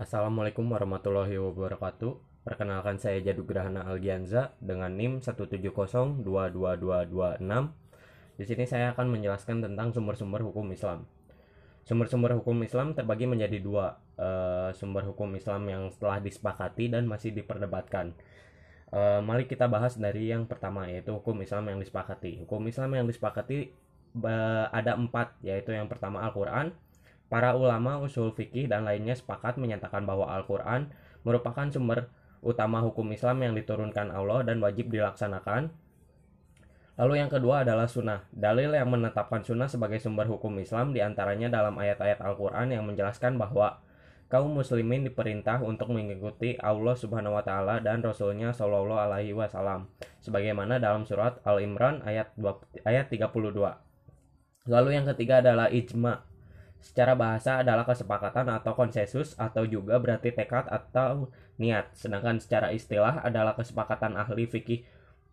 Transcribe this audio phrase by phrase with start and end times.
[0.00, 2.16] Assalamualaikum warahmatullahi wabarakatuh.
[2.48, 7.44] Perkenalkan saya Jadu Grahana Algianza dengan NIM 170222226.
[8.40, 11.04] Di sini saya akan menjelaskan tentang sumber-sumber hukum Islam.
[11.84, 17.36] Sumber-sumber hukum Islam terbagi menjadi dua uh, sumber hukum Islam yang telah disepakati dan masih
[17.36, 18.16] diperdebatkan.
[18.88, 22.40] Uh, mari kita bahas dari yang pertama yaitu hukum Islam yang disepakati.
[22.40, 23.76] Hukum Islam yang disepakati
[24.24, 26.72] uh, ada empat yaitu yang pertama Al-Quran,
[27.32, 30.92] Para ulama usul fikih dan lainnya sepakat menyatakan bahwa Al-Quran
[31.24, 32.12] merupakan sumber
[32.44, 35.72] utama hukum Islam yang diturunkan Allah dan wajib dilaksanakan.
[37.00, 38.28] Lalu yang kedua adalah sunnah.
[38.36, 43.40] Dalil yang menetapkan sunnah sebagai sumber hukum Islam di antaranya dalam ayat-ayat Al-Quran yang menjelaskan
[43.40, 43.80] bahwa
[44.28, 49.88] kaum muslimin diperintah untuk mengikuti Allah Subhanahu wa taala dan Rasulnya Shallallahu alaihi wasallam
[50.20, 53.32] sebagaimana dalam surat Al-Imran ayat 2, ayat 32.
[54.68, 56.28] Lalu yang ketiga adalah ijma
[56.82, 61.94] secara bahasa adalah kesepakatan atau konsensus atau juga berarti tekad atau niat.
[61.94, 64.82] Sedangkan secara istilah adalah kesepakatan ahli fikih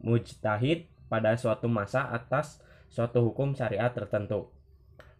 [0.06, 2.62] mujtahid pada suatu masa atas
[2.94, 4.54] suatu hukum syariat tertentu.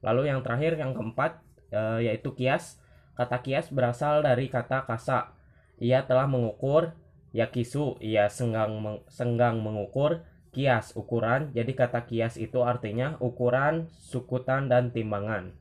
[0.06, 1.42] Lalu yang terakhir yang keempat
[1.74, 2.78] e, yaitu kias.
[3.18, 5.36] Kata kias berasal dari kata kasa.
[5.82, 6.96] Ia telah mengukur
[7.36, 11.52] ya kisu, ia senggang meng, senggang mengukur kias ukuran.
[11.52, 15.52] Jadi kata kias itu artinya ukuran, sukutan dan timbangan.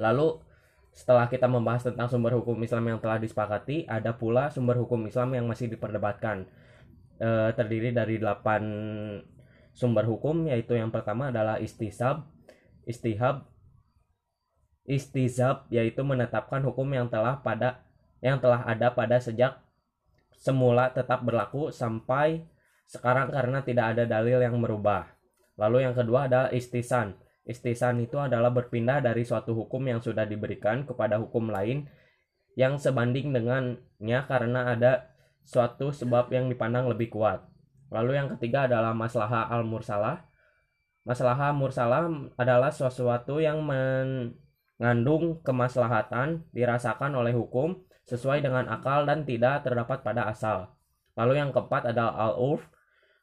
[0.00, 0.40] Lalu
[0.90, 5.36] setelah kita membahas tentang sumber hukum Islam yang telah disepakati, ada pula sumber hukum Islam
[5.36, 6.48] yang masih diperdebatkan.
[7.20, 12.26] E, terdiri dari 8 sumber hukum yaitu yang pertama adalah istisab,
[12.88, 13.46] istihab,
[14.88, 17.84] istizab yaitu menetapkan hukum yang telah pada
[18.24, 19.60] yang telah ada pada sejak
[20.36, 22.44] semula tetap berlaku sampai
[22.90, 25.06] sekarang karena tidak ada dalil yang merubah.
[25.54, 27.14] Lalu yang kedua adalah istisan,
[27.48, 31.88] Istisan itu adalah berpindah dari suatu hukum yang sudah diberikan kepada hukum lain
[32.58, 35.10] yang sebanding dengannya karena ada
[35.46, 37.42] suatu sebab yang dipandang lebih kuat.
[37.90, 40.28] Lalu yang ketiga adalah masalah al-mursalah.
[41.02, 42.06] Masalah mursalah
[42.36, 50.28] adalah sesuatu yang mengandung kemaslahatan dirasakan oleh hukum sesuai dengan akal dan tidak terdapat pada
[50.28, 50.76] asal.
[51.16, 52.62] Lalu yang keempat adalah al-urf.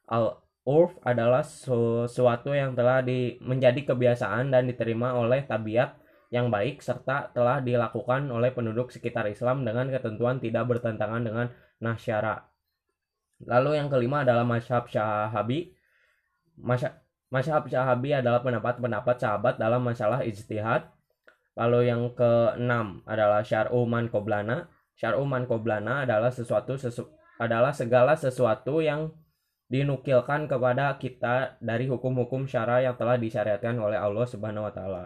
[0.08, 5.96] Al urf adalah sesuatu yang telah di, menjadi kebiasaan dan diterima oleh tabiat
[6.28, 11.48] yang baik serta telah dilakukan oleh penduduk sekitar Islam dengan ketentuan tidak bertentangan dengan
[11.80, 12.44] nasyara.
[13.48, 15.72] Lalu yang kelima adalah masyhab syahabi.
[17.32, 20.84] Masyhab syahabi adalah pendapat-pendapat sahabat dalam masalah ijtihad.
[21.56, 24.68] Lalu yang keenam adalah syar'u man qoblana.
[25.00, 27.08] Syar'u man adalah sesuatu sesu,
[27.40, 29.14] adalah segala sesuatu yang
[29.68, 35.04] dinukilkan kepada kita dari hukum-hukum syara yang telah disyariatkan oleh Allah Subhanahu wa taala.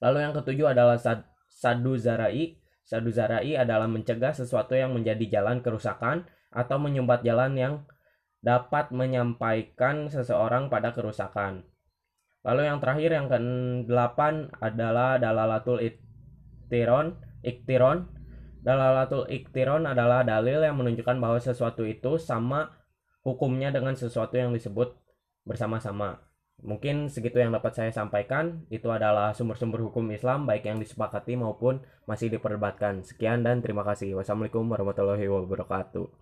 [0.00, 2.56] Lalu yang ketujuh adalah sad, sadu zarai.
[2.86, 7.74] Sadu zarai adalah mencegah sesuatu yang menjadi jalan kerusakan atau menyumbat jalan yang
[8.40, 11.66] dapat menyampaikan seseorang pada kerusakan.
[12.40, 14.18] Lalu yang terakhir yang ke-8
[14.64, 18.08] adalah dalalatul iktiron, iktiron.
[18.64, 22.72] Dalalatul iktiron adalah dalil yang menunjukkan bahwa sesuatu itu sama
[23.22, 24.96] hukumnya dengan sesuatu yang disebut
[25.44, 26.20] bersama-sama.
[26.60, 28.68] Mungkin segitu yang dapat saya sampaikan.
[28.68, 33.00] Itu adalah sumber-sumber hukum Islam baik yang disepakati maupun masih diperdebatkan.
[33.00, 34.12] Sekian dan terima kasih.
[34.20, 36.12] Wassalamualaikum warahmatullahi wabarakatuh.